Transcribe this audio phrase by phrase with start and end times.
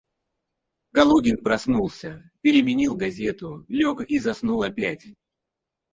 [0.93, 5.05] Калугин проснулся, переменил газету, лег и заснул опять.